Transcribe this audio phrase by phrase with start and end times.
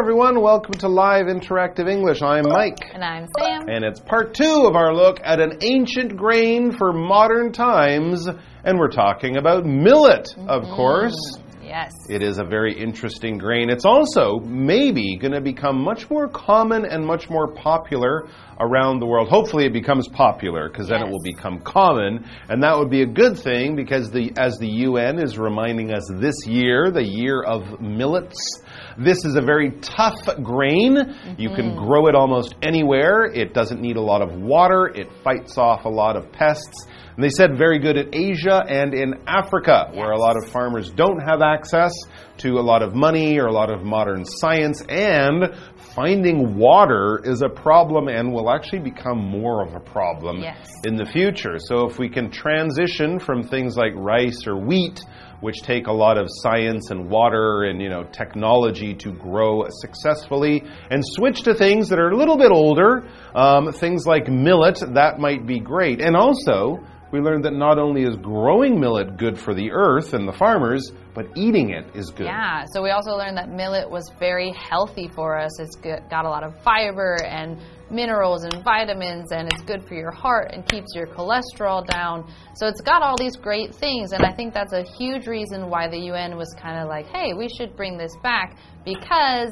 [0.00, 0.40] everyone.
[0.40, 2.22] Welcome to Live Interactive English.
[2.22, 2.90] I'm Mike.
[2.94, 3.68] And I'm Sam.
[3.68, 8.26] And it's part two of our look at an ancient grain for modern times.
[8.64, 10.74] And we're talking about millet, of mm-hmm.
[10.74, 11.36] course.
[11.70, 11.92] Yes.
[12.08, 13.70] It is a very interesting grain.
[13.70, 18.26] It's also maybe going to become much more common and much more popular
[18.58, 19.28] around the world.
[19.28, 23.06] Hopefully, it becomes popular because then it will become common, and that would be a
[23.06, 27.80] good thing because the as the UN is reminding us this year, the year of
[27.80, 28.36] millets.
[28.98, 30.96] This is a very tough grain.
[31.38, 31.86] You can mm-hmm.
[31.86, 33.26] grow it almost anywhere.
[33.26, 34.88] It doesn't need a lot of water.
[34.88, 36.86] It fights off a lot of pests.
[37.16, 40.90] And they said very good in Asia and in Africa, where a lot of farmers
[40.90, 41.92] don't have access
[42.38, 45.54] to a lot of money or a lot of modern science, and
[45.94, 50.70] finding water is a problem and will actually become more of a problem Yes.
[50.86, 51.56] in the future.
[51.58, 55.00] So if we can transition from things like rice or wheat,
[55.40, 60.62] which take a lot of science and water and you know technology to grow successfully,
[60.90, 65.18] and switch to things that are a little bit older, um, things like millet, that
[65.18, 66.00] might be great.
[66.00, 66.78] And also,
[67.12, 70.92] we learned that not only is growing millet good for the earth and the farmers,
[71.14, 72.26] but eating it is good.
[72.26, 75.58] Yeah, so we also learned that millet was very healthy for us.
[75.58, 80.12] It's got a lot of fiber and minerals and vitamins, and it's good for your
[80.12, 82.32] heart and keeps your cholesterol down.
[82.54, 85.88] So it's got all these great things, and I think that's a huge reason why
[85.88, 89.50] the UN was kind of like, hey, we should bring this back because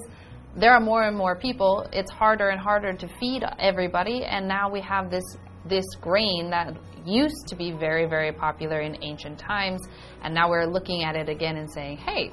[0.56, 1.88] there are more and more people.
[1.92, 5.24] It's harder and harder to feed everybody, and now we have this
[5.64, 6.74] this grain that
[7.08, 9.80] used to be very very popular in ancient times,
[10.22, 12.30] and now we're looking at it again and saying, hey.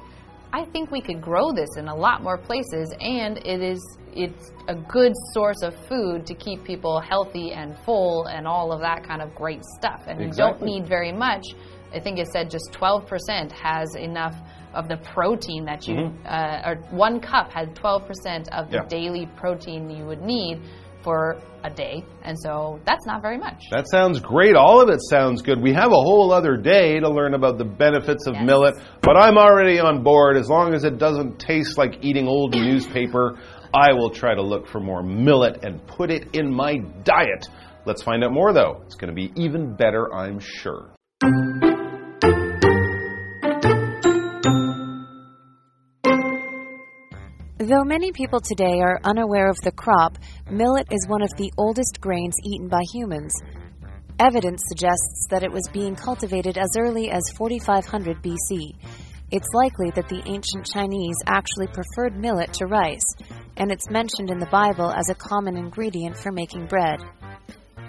[0.52, 4.52] I think we could grow this in a lot more places, and it is it's
[4.68, 9.04] a good source of food to keep people healthy and full and all of that
[9.06, 10.02] kind of great stuff.
[10.06, 11.44] And you don't need very much.
[11.92, 14.34] I think it said just 12% has enough
[14.72, 18.88] of the protein that you, uh, or one cup has 12% of the Yeah.
[18.88, 20.62] daily protein you would need
[21.06, 22.02] for a day.
[22.24, 23.62] And so that's not very much.
[23.70, 24.56] That sounds great.
[24.56, 25.62] All of it sounds good.
[25.62, 28.44] We have a whole other day to learn about the benefits of Yes.
[28.44, 30.36] millet, but I'm already on board.
[30.36, 33.38] As long as it doesn't taste like eating old newspaper,
[33.72, 37.46] I will try to look for more millet and put it in my diet.
[37.84, 38.82] Let's find out more, though.
[38.86, 40.90] It's going to be even better, I'm sure.
[47.58, 50.18] Though many people today are unaware of the crop,
[50.50, 53.32] millet is one of the oldest grains eaten by humans.
[54.18, 58.74] Evidence suggests that it was being cultivated as early as 4500 BC.
[59.30, 63.14] It's likely that the ancient Chinese actually preferred millet to rice,
[63.56, 67.00] and it's mentioned in the Bible as a common ingredient for making bread.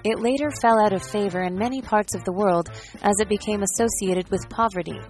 [0.06, 2.70] It later fell out of favor in many parts of the world
[3.02, 5.02] as it became associated with poverty.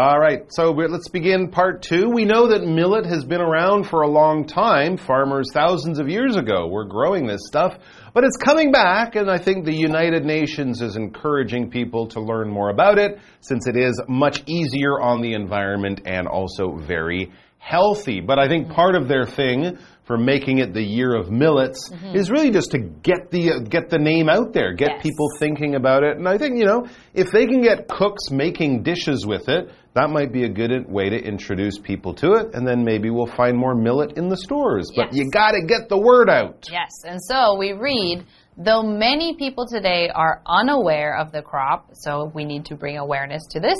[0.00, 2.08] All right, so let's begin part two.
[2.08, 4.96] We know that millet has been around for a long time.
[4.96, 7.76] Farmers thousands of years ago were growing this stuff,
[8.14, 12.48] but it's coming back, and I think the United Nations is encouraging people to learn
[12.48, 18.20] more about it since it is much easier on the environment and also very healthy.
[18.20, 22.30] But I think part of their thing for making it the year of millets is
[22.30, 25.02] really just to get the uh, get the name out there, get Yes.
[25.02, 26.16] people thinking about it.
[26.16, 30.08] And I think, you know, if they can get cooks making dishes with it, that
[30.08, 32.54] might be a good way to introduce people to it.
[32.54, 34.90] And then maybe we'll find more millet in the stores.
[34.96, 35.16] But Yes.
[35.16, 36.66] you got to get the word out.
[36.72, 38.24] Yes, and so we read,
[38.56, 43.42] though many people today are unaware of the crop, so we need to bring awareness
[43.50, 43.76] to this.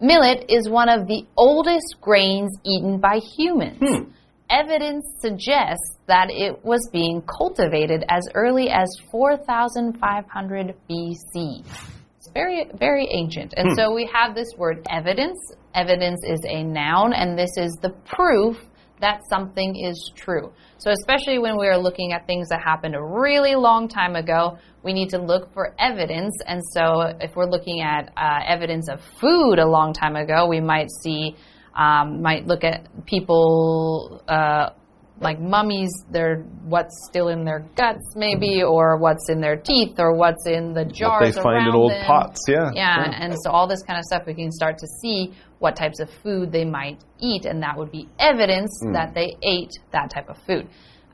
[0.00, 3.82] Millet is one of the oldest grains eaten by humans.
[4.50, 11.64] Evidence suggests that it was being cultivated as early as 4500 BC.
[12.16, 13.54] It's very, very ancient.
[13.56, 15.38] And so we have this word evidence.
[15.74, 18.56] Evidence is a noun, and this is the proof
[19.00, 20.52] that something is true.
[20.78, 24.58] So, especially when we are looking at things that happened a really long time ago,
[24.82, 26.34] we need to look for evidence.
[26.46, 30.60] And so, if we're looking at uh, evidence of food a long time ago, we
[30.60, 31.36] might see,
[31.78, 34.22] um, might look at people.
[34.28, 34.70] Uh,
[35.20, 40.14] like mummies, their what's still in their guts, maybe, or what's in their teeth, or
[40.14, 42.04] what's in the jars they find in old them.
[42.06, 42.70] pots, yeah.
[42.72, 43.18] Yeah, Yeah.
[43.24, 46.08] and so all this kind of stuff, we can start to see what types of
[46.22, 48.92] food they might eat, and that would be evidence Hmm.
[48.92, 50.68] that they ate that type of food.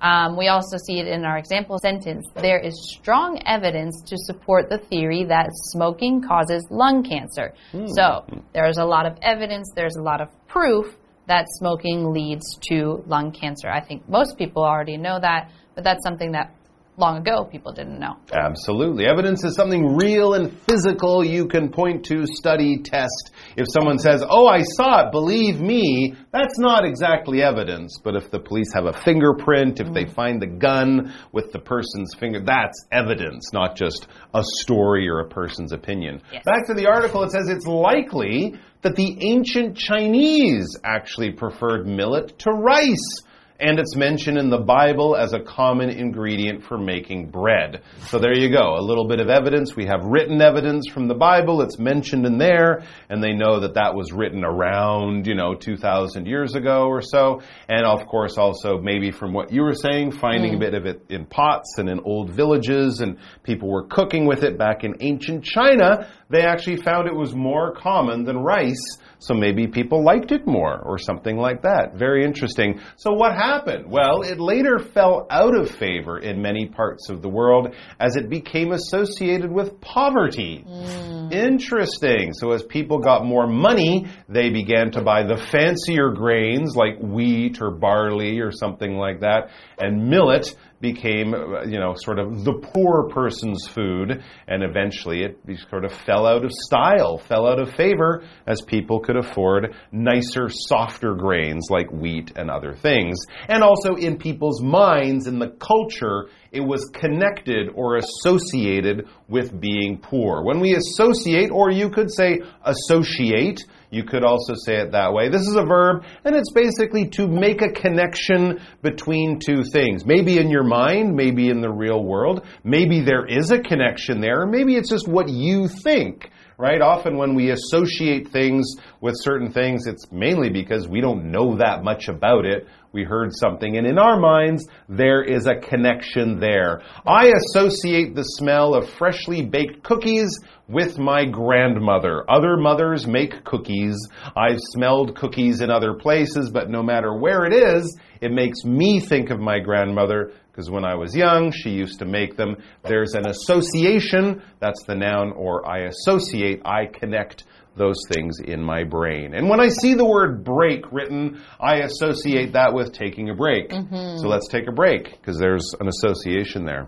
[0.05, 2.27] Um, we also see it in our example sentence.
[2.35, 7.55] There is strong evidence to support the theory that smoking causes lung cancer.
[7.73, 7.87] Hmm.
[7.87, 10.95] So there's a lot of evidence, there's a lot of proof
[11.27, 13.71] that smoking leads to lung cancer.
[13.71, 16.55] I think most people already know that, but that's something that
[16.97, 18.17] long ago people didn't know.
[18.33, 19.07] Absolutely.
[19.07, 23.33] Evidence is something real and physical you can point to, study, test.
[23.57, 27.99] If someone says, Oh, I saw it, believe me, that's not exactly evidence.
[28.03, 30.15] But if the police have a fingerprint, if they mm-hmm.
[30.15, 35.29] find the gun with the person's finger, that's evidence, not just a story or a
[35.29, 36.21] person's opinion.
[36.33, 36.45] Yes.
[36.45, 42.39] Back to the article, it says it's likely that the ancient Chinese actually preferred millet
[42.41, 43.23] to rice
[43.61, 47.83] and it's mentioned in the Bible as a common ingredient for making bread.
[48.09, 49.77] So there you go, a little bit of evidence.
[49.77, 53.75] We have written evidence from the Bible, it's mentioned in there, and they know that
[53.75, 57.43] that was written around, you know, 2,000 years ago or so.
[57.69, 60.61] And of course, also maybe from what you were saying, finding a mm.
[60.61, 64.59] bit of it in pots and in old villages, and people were cooking with it
[64.59, 66.09] back in ancient China.
[66.35, 68.83] They actually found it was more common than rice.
[69.21, 71.95] So maybe people liked it more or something like that.
[71.95, 72.81] Very interesting.
[72.97, 73.85] So what happened?
[73.89, 78.29] Well, it later fell out of favor in many parts of the world as it
[78.29, 80.65] became associated with poverty.
[80.69, 81.33] Mm.
[81.33, 82.33] Interesting.
[82.35, 87.63] So as people got more money, they began to buy the fancier grains like wheat
[87.63, 89.51] or barley or something like that.
[89.79, 90.53] And millet
[90.85, 91.35] became,
[91.67, 95.39] you know, sort of the poor person's food, and eventually it
[95.71, 100.51] sort of fell out of style, fell out of favor, as people could afford nicer,
[100.51, 103.17] softer grains like wheat and other things.
[103.49, 109.99] And also in people's minds, in the culture, it was connected or associated with being
[109.99, 110.45] poor.
[110.45, 113.65] When we associate, or you could say associate,
[113.95, 115.29] you could also say it that way.
[115.29, 120.05] This is a verb, and it's basically to make a connection between two things.
[120.05, 122.45] Maybe in your mind, maybe in the real world.
[122.65, 126.81] Maybe there is a connection there, or maybe it's just what you think right?
[126.81, 131.85] Often when we associate things with certain things, it's mainly because we don't know that
[131.85, 132.67] much about it.
[132.91, 136.81] We heard something, and in our minds, there is a connection there.
[137.07, 142.25] I associate the smell of freshly baked cookies with my grandmother.
[142.31, 143.95] Other mothers make cookies.
[144.35, 149.01] I've smelled cookies in other places, but no matter where it is, it makes me
[149.01, 152.57] think of my grandmother because when I was young, she used to make them.
[152.85, 157.45] There's an association, that's the noun, or I associate, I connect
[157.76, 159.34] those things in my brain.
[159.34, 163.72] And when I see the word break written, I associate that with taking a break.
[163.72, 166.88] So let's take a break because there's an association there.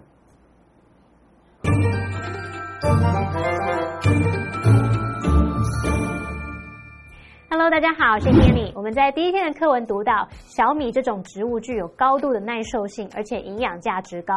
[7.49, 8.71] Hello，大家好，我是 Hanny。
[8.73, 14.33] 我们在第一天的课文读到，小米这种植物具有高度的耐受性，而且营养价值高。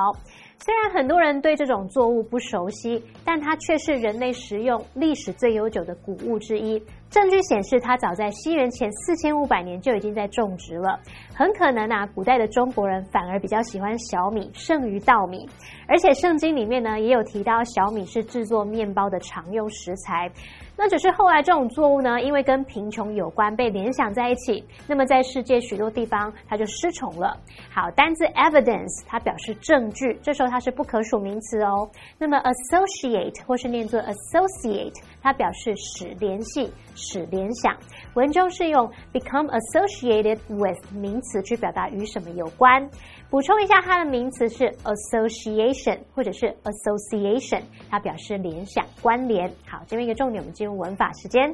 [0.62, 6.78] 虽然很多人对这种作物不熟悉，但它却是人类食用历史最悠久的谷物之一。
[7.10, 11.00] 证据显示，它早在西元前四千五百年就已经在种植了。
[11.34, 15.48] 很可能啊，古代的中国人反而比较喜欢小米胜于稻米。
[15.88, 20.30] 而且圣经里面呢，也有提到小米是制作面包的常用食材。
[20.78, 24.64] 那只是后来这种作物呢，因为跟贫穷有关，被联想在一起。
[24.88, 27.36] 那么在世界许多地方，它就失宠了。
[27.74, 31.90] 好，单字 evidence 它表示证据，这时候它是不可数名词哦。
[32.18, 37.76] 那么 associate 或是念作 associate，它表示使联系、使联想。
[38.16, 42.90] 文中是用 become associated with 名词去表达与什么有关。
[43.30, 49.48] 补充一下，它的名词是 association 或者是 association，它表示联想、关联。
[49.68, 51.54] 好，这边一个重点，我们进入文法时间。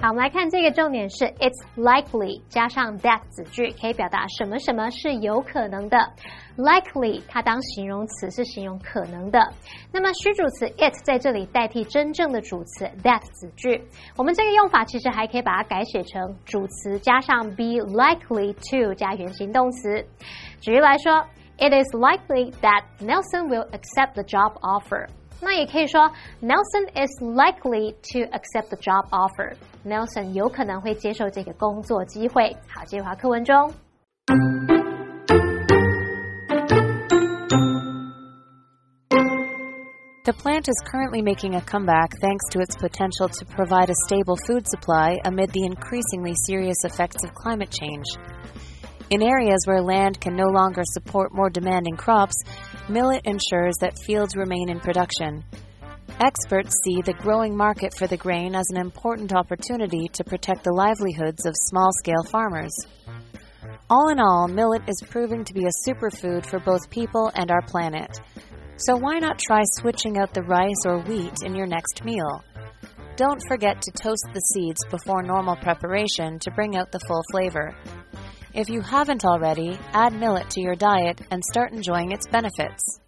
[0.00, 5.98] 好，我们来看这个重点是 it's likely 加上 that 子句，可以表达什么什么是有可能的。
[6.56, 9.40] Likely 它当形容词是形容可能的，
[9.92, 13.82] 那么虚主词 it 在这里代替真正的主词 that 子句。
[14.16, 20.04] 我们这个用法其实还可以把它改写成主词加上 be likely to 加原形动词。
[20.60, 21.24] 举例来说
[21.58, 25.08] ，It is likely that Nelson will accept the job offer。
[25.40, 26.10] 那也可以说
[26.40, 29.54] ，Nelson is likely to accept the job offer。
[29.84, 32.56] Nelson 有可能会接受这个工作机会。
[32.66, 33.70] 好，接话课文中。
[40.26, 44.66] The plant is currently making a comeback thanks to its potential to provide a stable food
[44.68, 48.06] supply amid the increasingly serious effects of climate change.
[49.10, 52.34] In areas where land can no longer support more demanding crops,
[52.88, 55.44] millet ensures that fields remain in production.
[56.18, 60.72] Experts see the growing market for the grain as an important opportunity to protect the
[60.72, 62.74] livelihoods of small scale farmers.
[63.88, 67.62] All in all, millet is proving to be a superfood for both people and our
[67.62, 68.10] planet.
[68.78, 72.44] So why not try switching out the rice or wheat in your next meal?
[73.16, 77.74] Don't forget to toast the seeds before normal preparation to bring out the full flavor.
[78.52, 83.00] If you haven't already, add millet to your diet and start enjoying its benefits.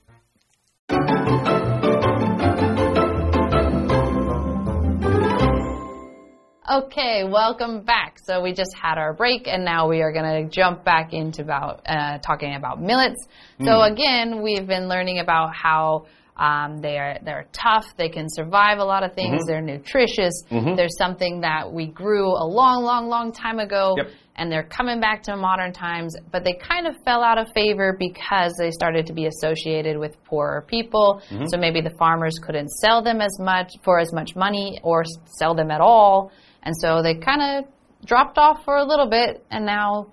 [6.71, 8.19] Okay, welcome back.
[8.23, 11.41] So we just had our break, and now we are going to jump back into
[11.41, 13.27] about uh, talking about millets.
[13.65, 16.07] So again, we've been learning about how
[16.37, 17.87] um, they're they're tough.
[17.97, 19.47] They can survive a lot of things.
[19.47, 20.43] They're nutritious.
[20.77, 23.95] There's something that we grew a long, long, long time ago.
[23.97, 24.07] Yep.
[24.37, 27.97] And they're coming back to modern times, but they kind of fell out of favor
[27.99, 31.21] because they started to be associated with poorer people.
[31.49, 35.57] So maybe the farmers couldn't sell them as much for as much money or sell
[35.57, 36.31] them at all.
[36.63, 37.73] And so they kind of
[38.05, 40.13] dropped off for a little bit, and now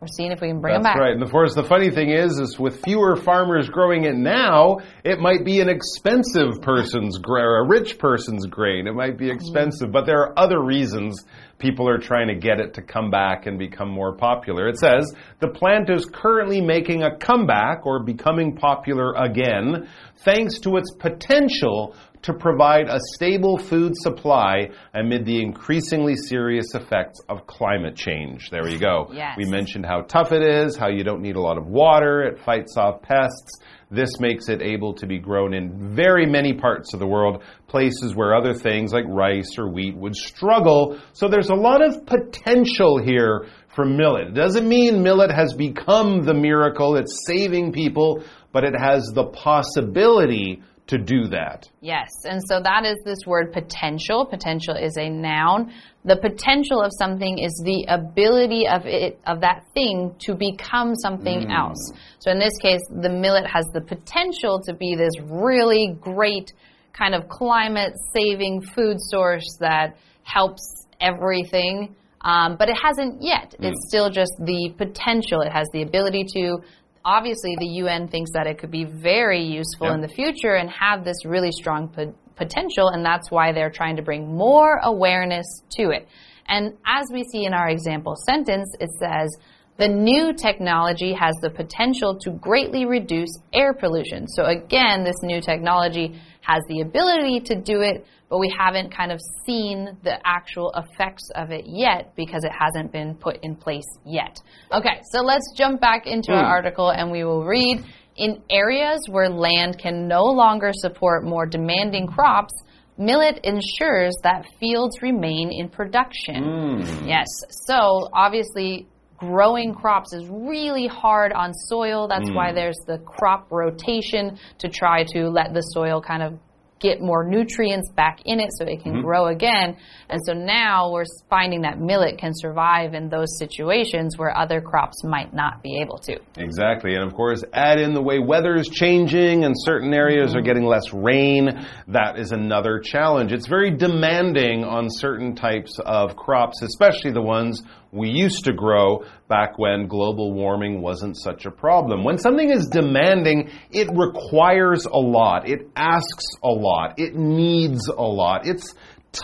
[0.00, 1.00] we're seeing if we can bring That's them back.
[1.00, 1.14] right.
[1.14, 5.18] And of course, the funny thing is, is with fewer farmers growing it now, it
[5.18, 8.86] might be an expensive person's grain, a rich person's grain.
[8.86, 11.24] It might be expensive, but there are other reasons
[11.58, 14.68] people are trying to get it to come back and become more popular.
[14.68, 19.88] It says the plant is currently making a comeback or becoming popular again,
[20.18, 27.20] thanks to its potential to provide a stable food supply amid the increasingly serious effects
[27.28, 28.50] of climate change.
[28.50, 29.10] There you go.
[29.12, 29.36] Yes.
[29.36, 32.40] We mentioned how tough it is, how you don't need a lot of water, it
[32.40, 33.60] fights off pests.
[33.90, 38.16] This makes it able to be grown in very many parts of the world, places
[38.16, 40.98] where other things like rice or wheat would struggle.
[41.12, 43.46] So there's a lot of potential here
[43.76, 44.28] for millet.
[44.28, 49.26] It doesn't mean millet has become the miracle, it's saving people, but it has the
[49.26, 51.68] possibility to do that.
[51.80, 54.24] Yes, and so that is this word potential.
[54.24, 55.72] Potential is a noun.
[56.04, 61.50] The potential of something is the ability of it of that thing to become something
[61.50, 61.92] else.
[62.20, 66.52] So in this case, the millet has the potential to be this really great
[66.92, 71.96] kind of climate saving food source that helps everything.
[72.20, 73.54] Um, but it hasn't yet.
[73.60, 75.42] It's still just the potential.
[75.42, 76.58] It has the ability to
[77.06, 79.94] obviously the UN thinks that it could be very useful Yeah.
[79.94, 83.96] in the future and have this really strong po- potential, and that's why they're trying
[83.96, 85.46] to bring more awareness
[85.78, 86.06] to it.
[86.48, 89.30] And as we see in our example sentence, it says,
[89.78, 94.26] the new technology has the potential to greatly reduce air pollution.
[94.26, 99.12] So again, this new technology has the ability to do it, but we haven't kind
[99.12, 103.86] of seen the actual effects of it yet because it hasn't been put in place
[104.04, 104.40] yet.
[104.72, 106.50] Okay, so let's jump back into our hmm.
[106.50, 107.84] article and we will read
[108.16, 112.52] in areas where land can no longer support more demanding crops,
[112.98, 116.80] millet ensures that fields remain in production.
[116.80, 117.06] Hmm.
[117.06, 117.26] Yes,
[117.66, 122.08] so obviously growing crops is really hard on soil.
[122.08, 122.56] That's why hmm.
[122.56, 126.38] there's the crop rotation to try to let the soil kind of
[126.78, 129.02] get more nutrients back in it so it can mm-hmm.
[129.02, 129.76] grow again.
[130.08, 135.02] And so now we're finding that millet can survive in those situations where other crops
[135.02, 136.18] might not be able to.
[136.36, 136.94] Exactly.
[136.94, 140.46] And of course, add in the way weather is changing and certain areas are mm-hmm.
[140.46, 141.66] getting less rain.
[141.88, 143.32] That is another challenge.
[143.32, 147.62] It's very demanding on certain types of crops, especially the ones
[147.92, 152.04] we used to grow back when global warming wasn't such a problem.
[152.04, 155.48] When something is demanding, it requires a lot.
[155.48, 156.98] It asks a lot.
[156.98, 158.46] It needs a lot.
[158.46, 158.74] It's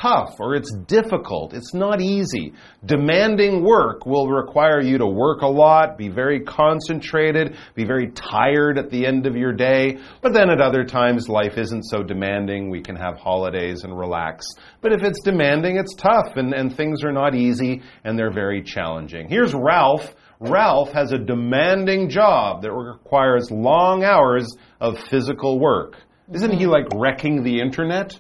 [0.01, 1.55] tough or it's difficult.
[1.55, 2.53] It's not easy.
[2.85, 8.79] Demanding work will require you to work a lot, be very concentrated, be very tired
[8.79, 9.99] at the end of your day.
[10.21, 12.71] But then at other times, life isn't so demanding.
[12.71, 14.47] We can have holidays and relax.
[14.81, 18.63] But if it's demanding, it's tough and, and things are not easy and they're very
[18.63, 19.29] challenging.
[19.29, 20.15] Here's Ralph.
[20.41, 24.49] Ralph has a demanding job that requires long hours
[24.81, 25.97] of physical work.
[26.33, 28.19] Isn't he like wrecking the internet?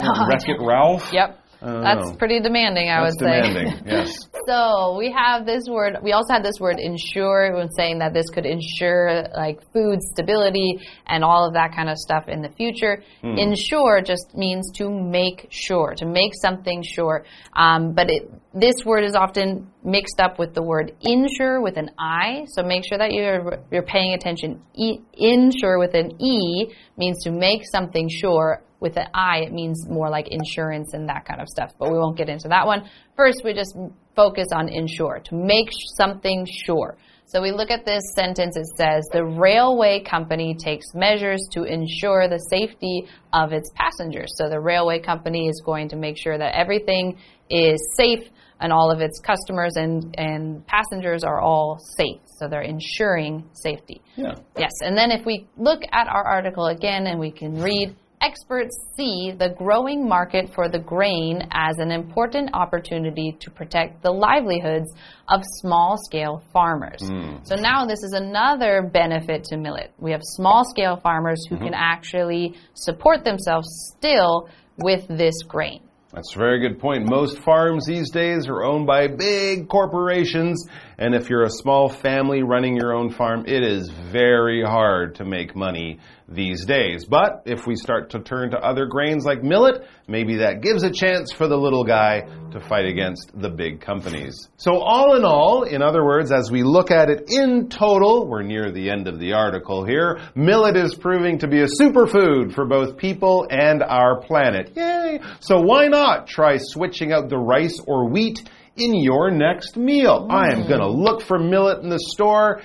[0.00, 1.12] Wreck it, Ralph?
[1.12, 1.40] Yep.
[1.62, 1.80] Oh.
[1.80, 3.42] That's pretty demanding, I That's would say.
[3.42, 4.12] demanding, yes.
[4.46, 5.98] So we have this word.
[6.02, 10.78] We also had this word ensure when saying that this could ensure like food stability
[11.06, 13.02] and all of that kind of stuff in the future.
[13.22, 13.38] Hmm.
[13.38, 17.24] Ensure just means to make sure, to make something sure.
[17.56, 21.90] Um, but it, this word is often mixed up with the word insure with an
[21.98, 22.44] I.
[22.48, 24.62] So make sure that you're you're paying attention.
[24.74, 29.88] E, insure with an E means to make something sure with an I, it means
[29.88, 32.88] more like insurance and that kind of stuff, but we won't get into that one.
[33.16, 33.74] First, we just
[34.14, 36.96] focus on ensure, to make something sure.
[37.26, 42.28] So we look at this sentence, it says, the railway company takes measures to ensure
[42.28, 44.32] the safety of its passengers.
[44.36, 47.18] So the railway company is going to make sure that everything
[47.50, 48.28] is safe
[48.60, 52.20] and all of its customers and, and passengers are all safe.
[52.38, 54.00] So they're ensuring safety.
[54.16, 54.34] Yeah.
[54.58, 58.76] Yes, and then if we look at our article again and we can read, experts
[58.96, 64.92] see the growing market for the grain as an important opportunity to protect the livelihoods
[65.28, 67.00] of small scale farmers.
[67.02, 67.36] Hmm.
[67.44, 69.92] So now this is another benefit to millet.
[69.98, 71.74] We have small scale farmers who can mm-hmm.
[71.74, 73.66] actually support themselves
[73.96, 75.80] still with this grain.
[76.14, 77.10] That's a very good point.
[77.10, 80.64] Most farms these days are owned by big corporations,
[80.98, 85.24] and if you're a small family running your own farm, it is very hard to
[85.24, 85.98] make money
[86.28, 87.04] these days.
[87.04, 90.90] But if we start to turn to other grains like millet, maybe that gives a
[90.90, 92.22] chance for the little guy
[92.52, 94.48] to fight against the big companies.
[94.56, 98.42] So, all in all, in other words, as we look at it in total, we're
[98.42, 102.64] near the end of the article here, millet is proving to be a superfood for
[102.64, 104.72] both people and our planet.
[104.76, 105.20] Yay!
[105.40, 108.48] So, why not try switching out the rice or wheat?
[108.76, 110.26] In your next meal.
[110.30, 110.68] I am mm.
[110.68, 112.60] going to look for millet in the store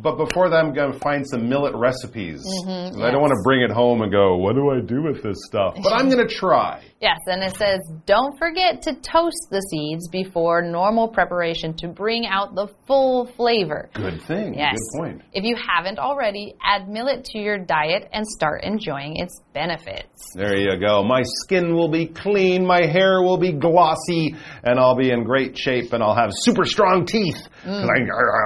[0.00, 2.44] but before that, I'm going to find some millet recipes.
[2.64, 5.22] Mm-hmm, I don't want to bring it home and go, what do I do with
[5.22, 5.74] this stuff?
[5.82, 6.84] But I'm going to try.
[7.00, 12.26] Yes, and it says don't forget to toast the seeds before normal preparation to bring
[12.26, 13.88] out the full flavor.
[13.94, 14.54] Good thing.
[14.54, 14.74] Yes.
[14.74, 15.22] Good point.
[15.32, 20.32] If you haven't already, add millet to your diet and start enjoying its benefits.
[20.34, 21.04] There you go.
[21.04, 25.56] My skin will be clean, my hair will be glossy, and I'll be in great
[25.56, 27.88] shape, and I'll have super strong teeth because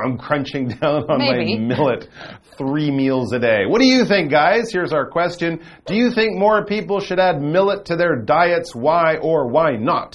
[0.04, 1.38] I'm crunching down on Maybe.
[1.38, 2.08] my millet
[2.58, 3.64] three meals a day.
[3.66, 4.70] What do you think, guys?
[4.72, 8.74] Here's our question Do you think more people should add millet to their diets?
[8.74, 10.14] Why or why not?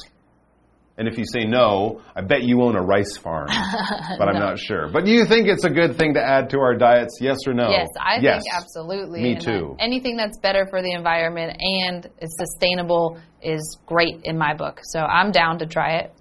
[0.99, 3.49] And if you say no, I bet you own a rice farm,
[4.17, 4.89] but I'm not sure.
[4.91, 7.19] But do you think it's a good thing to add to our diets?
[7.21, 7.69] Yes or no?
[7.69, 8.41] Yes, I Yes.
[8.41, 9.21] think absolutely.
[9.21, 9.75] Me And uh, too.
[9.77, 14.79] that anything that's better for the environment and is sustainable is great in my book.
[14.83, 16.13] So I'm down to try it.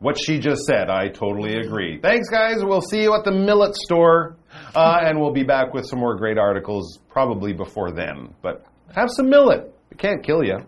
[0.00, 1.98] What she just said, I totally agree.
[2.00, 2.58] Thanks, guys.
[2.62, 4.36] We'll see you at the millet store,
[4.74, 8.32] uh, and we'll be back with some more great articles probably before then.
[8.40, 9.74] But have some millet.
[9.90, 10.58] It can't kill you.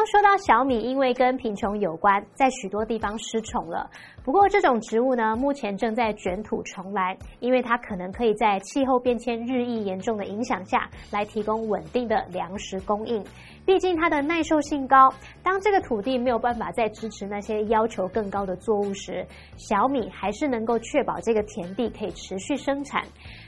[0.00, 3.86] 刚说到小米，因为跟贫穷有关，在许多地方失宠了。
[4.24, 13.22] 不过这种植物呢，目前正在卷土重来，因为它可能可以在气候变迁日益严重的影响下，来提供稳定的粮食供应。
[13.66, 19.22] 毕竟它的耐受性高，当这个土地没有办法再支持那些要求更高的作物时，
[19.58, 23.02] 小米还是能够确保这个田地可以持续生产。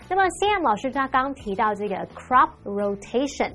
[0.07, 3.53] 那么 CM 老师他刚提到这个 crop rotation。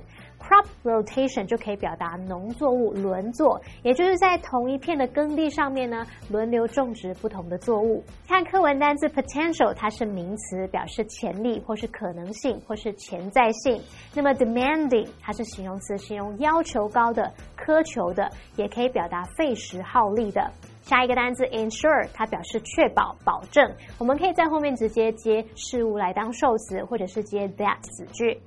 [0.48, 8.02] Crop rotation 就可以表达农作物轮作，也就是在同一片的耕地上面呢，轮流种植不同的作物。
[8.26, 13.78] 看课文单字 potential，它是名词，表示潜力或是可能性或是潜在性。
[14.16, 20.50] 那么 demanding 它是形容词，形容要求高的、苛求的，也可以表达费时耗力的。
[20.82, 23.70] 下一个单词 ensure，它表示确保、保证。
[24.00, 28.40] 我们可以在后面直接接事物来当受词，或者是接 that 子句。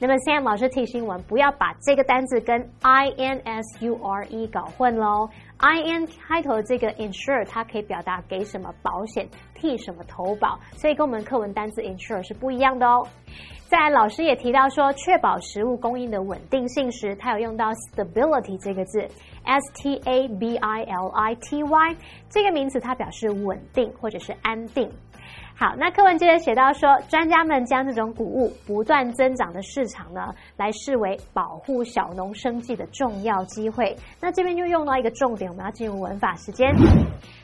[0.00, 5.28] 那么 Sam 老师提醒我们，不要把这个单字跟 I N S U R E 搞混喽。
[5.56, 13.04] I N 开头的这个 insure，它可以表达给什么保险、替什么投保，所以跟我们课文单字 insure 是不一样的哦。
[13.66, 19.00] 再来，老师也提到说，确保食物供应的稳定性时，它有用到 stability 这个字
[19.44, 21.96] ，S T A B I L I T Y
[22.30, 24.88] 这个名词，它表示稳定或者是安定。
[25.60, 33.96] 好，那课文接着写到说，专家们将这种谷物不断增长的市场呢，来视为保护小农生计的重要机会。
[34.20, 36.72] 那这边就用到一个重点，我们要进入文法时间。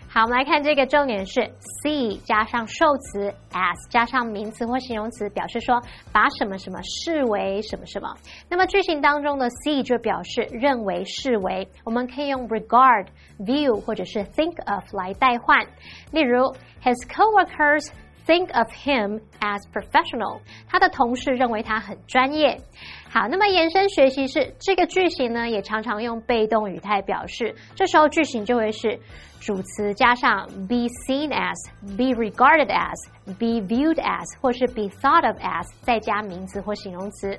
[0.09, 1.40] 好，我们来看这个重点是
[1.83, 8.14] see 加上受词 S 加上名词或形容词，表示说把什么什么视为什么什么。
[8.48, 13.09] 那么句型当中的 see 就表示认为、视为，我们可以用 regard、
[13.40, 15.66] view 或者是 think of 来代换。
[16.12, 16.44] 例如
[16.81, 17.90] ，his coworkers
[18.26, 20.40] think of him as professional。
[20.68, 22.60] 他的同事认为他很专业。
[23.08, 28.98] 好，那么延伸学习是这个句型呢，也常常用被动语态表示，这时候句型就会是
[29.43, 37.30] 主词加上 be seen as、be regarded as、be viewed as 或是 be thought of as，再加名词或形容词。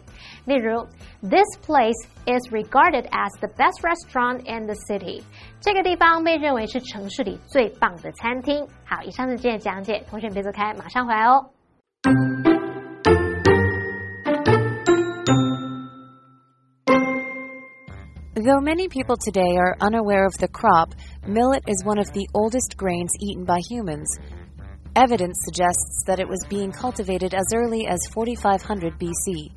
[0.46, 0.86] 例如，
[1.20, 5.22] This place is regarded as the best restaurant in the city。
[5.60, 8.66] 这个地方被认为是城市里最棒的餐厅。
[8.84, 11.44] 好，以上是今天的讲解，同学们别走开，马上回来哦。
[18.35, 20.93] Though many people today are unaware of the crop,
[21.25, 24.09] millet is one of the oldest grains eaten by humans.
[24.93, 29.51] Evidence suggests that it was being cultivated as early as 4500 BC.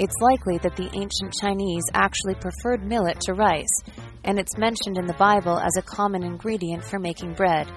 [0.00, 3.78] It's likely that the ancient Chinese actually preferred millet to rice,
[4.24, 7.70] and it's mentioned in the Bible as a common ingredient for making bread.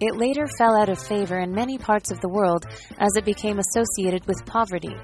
[0.00, 2.66] It later fell out of favor in many parts of the world
[2.98, 4.94] as it became associated with poverty.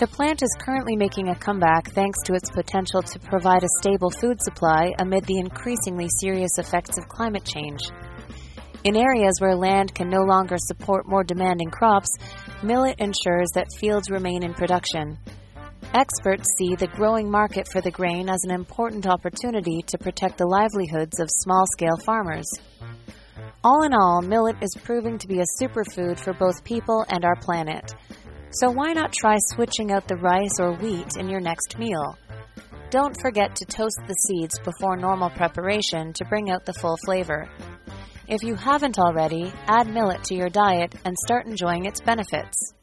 [0.00, 4.08] The plant is currently making a comeback thanks to its potential to provide a stable
[4.08, 7.80] food supply amid the increasingly serious effects of climate change.
[8.84, 12.08] In areas where land can no longer support more demanding crops,
[12.62, 15.18] millet ensures that fields remain in production.
[15.92, 20.46] Experts see the growing market for the grain as an important opportunity to protect the
[20.46, 22.50] livelihoods of small scale farmers.
[23.62, 27.36] All in all, millet is proving to be a superfood for both people and our
[27.36, 27.92] planet.
[28.52, 32.18] So why not try switching out the rice or wheat in your next meal?
[32.90, 37.48] Don't forget to toast the seeds before normal preparation to bring out the full flavor.
[38.26, 42.74] If you haven't already, add millet to your diet and start enjoying its benefits.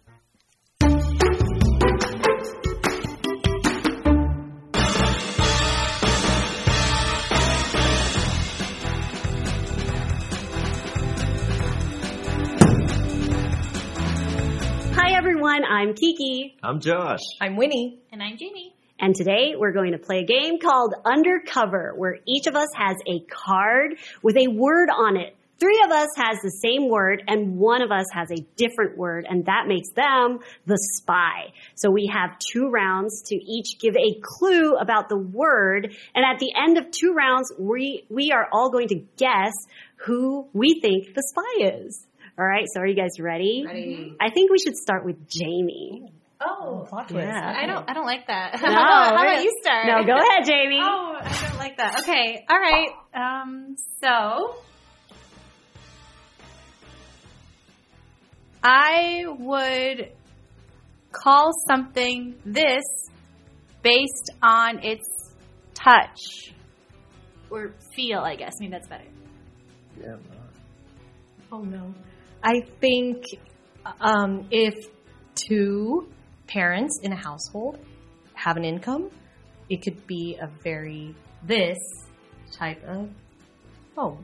[15.17, 17.21] Everyone, I'm Kiki, I'm Josh.
[17.41, 17.97] I'm Winnie.
[18.11, 18.75] And I'm Jamie.
[18.99, 22.97] and today we're going to play a game called Undercover, where each of us has
[23.07, 25.35] a card with a word on it.
[25.59, 29.25] Three of us has the same word and one of us has a different word
[29.27, 31.51] and that makes them the spy.
[31.73, 36.37] So we have two rounds to each give a clue about the word and at
[36.37, 39.53] the end of two rounds we, we are all going to guess
[39.95, 42.05] who we think the spy is.
[42.39, 43.63] Alright, so are you guys ready?
[43.65, 44.15] Ready.
[44.19, 46.11] I think we should start with Jamie.
[46.39, 47.25] Oh, plot twist.
[47.25, 47.53] Yeah.
[47.57, 48.53] I don't I don't like that.
[48.61, 49.87] No, how about, how about you start?
[49.87, 50.79] No, go ahead, Jamie.
[50.79, 51.99] Oh, I don't like that.
[52.01, 52.45] Okay.
[52.47, 52.89] All right.
[53.15, 54.55] Um so
[58.63, 60.11] I would
[61.11, 62.83] call something this
[63.81, 65.07] based on its
[65.73, 66.53] touch
[67.49, 68.53] or feel, I guess.
[68.59, 69.05] Maybe that's better.
[69.99, 70.17] Yeah.
[71.51, 71.93] Oh no.
[72.47, 73.25] I think
[73.99, 74.73] um, if
[75.35, 76.07] two
[76.47, 77.77] parents in a household
[78.35, 79.11] have an income,
[79.69, 81.77] it could be a very this
[82.53, 83.09] type of
[83.97, 84.23] home.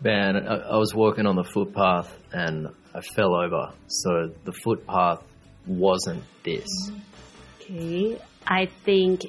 [0.00, 3.72] Man, I, I was walking on the footpath and I fell over.
[3.88, 5.24] So the footpath
[5.66, 6.68] wasn't this.
[7.60, 9.22] Okay, I think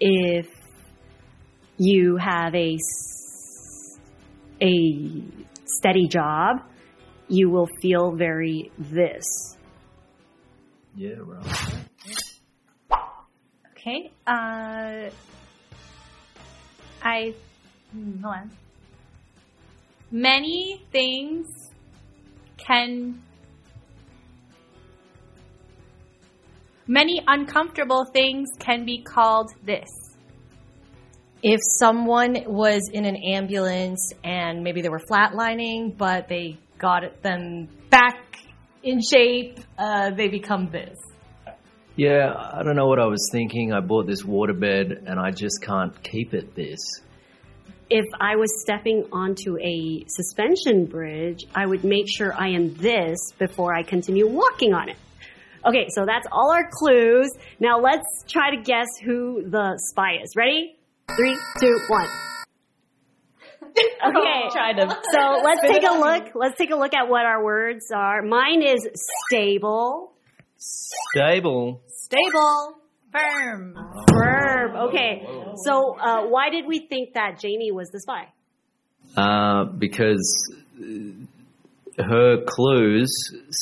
[0.00, 0.48] if
[1.76, 2.76] you have a,
[4.60, 5.22] a
[5.64, 6.67] steady job,
[7.28, 9.24] you will feel very this.
[10.96, 11.84] Yeah, right.
[13.72, 14.10] Okay.
[14.26, 15.10] Uh
[17.02, 17.34] I
[17.92, 18.50] hmm, hold on.
[20.10, 21.46] Many things
[22.56, 23.22] can
[26.90, 29.88] Many uncomfortable things can be called this.
[31.42, 37.22] If someone was in an ambulance and maybe they were flatlining, but they got it-
[37.22, 38.18] them back
[38.82, 40.96] in shape, uh, they become this.
[41.96, 43.72] Yeah, I don't know what I was thinking.
[43.72, 46.78] I bought this waterbed and I just can't keep it this.
[47.90, 53.18] If I was stepping onto a suspension bridge, I would make sure I am this
[53.38, 54.96] before I continue walking on it.
[55.66, 57.30] Okay, so that's all our clues.
[57.58, 60.34] Now let's try to guess who the spy is.
[60.36, 60.76] Ready?
[61.16, 62.06] Three, two, one.
[63.98, 64.48] Okay.
[64.52, 66.34] Try to So let's take a look.
[66.34, 68.22] Let's take a look at what our words are.
[68.22, 68.88] Mine is
[69.26, 70.12] stable,
[70.56, 71.80] Stable.
[71.88, 72.74] stable.
[73.10, 73.74] Firm.
[74.12, 74.76] verb.
[74.88, 75.26] Okay.
[75.64, 78.28] So uh, why did we think that Jamie was the spy?
[79.16, 80.52] Uh, because
[81.98, 83.10] her clues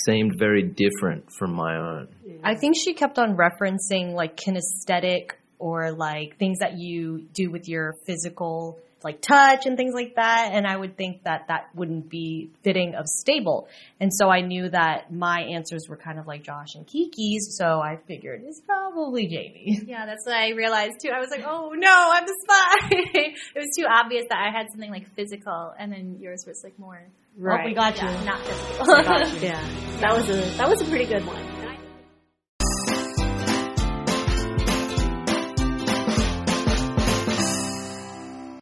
[0.04, 2.08] seemed very different from my own.
[2.44, 7.68] I think she kept on referencing like kinesthetic or like things that you do with
[7.68, 12.08] your physical like touch and things like that and I would think that that wouldn't
[12.08, 13.68] be fitting of stable.
[14.00, 17.80] And so I knew that my answers were kind of like Josh and Kiki's, so
[17.80, 19.82] I figured it's probably Jamie.
[19.86, 21.10] Yeah, that's what I realized too.
[21.14, 22.88] I was like, oh no, I'm the spy.
[22.90, 26.78] it was too obvious that I had something like physical, and then yours was like
[26.78, 27.06] more
[27.38, 28.08] Oh, we got you.
[28.24, 28.86] not physical.
[29.42, 29.60] yeah,
[30.00, 31.55] that was a that was a pretty good one.